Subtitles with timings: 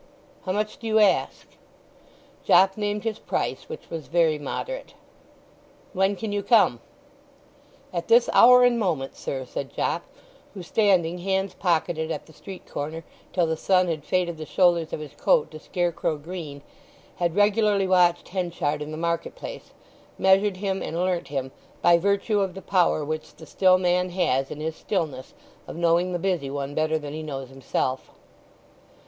[0.45, 1.47] "How much do you ask?"
[2.43, 4.95] Jopp named his price, which was very moderate.
[5.93, 6.79] "When can you come?"
[7.93, 10.03] "At this hour and moment, sir," said Jopp,
[10.55, 14.91] who, standing hands pocketed at the street corner till the sun had faded the shoulders
[14.91, 16.63] of his coat to scarecrow green,
[17.17, 19.69] had regularly watched Henchard in the market place,
[20.17, 21.51] measured him, and learnt him,
[21.83, 25.35] by virtue of the power which the still man has in his stillness
[25.67, 28.09] of knowing the busy one better than he knows himself.